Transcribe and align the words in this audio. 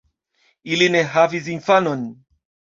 Ili 0.77 0.87
ne 0.95 1.03
havis 1.17 1.53
infanon. 1.59 2.05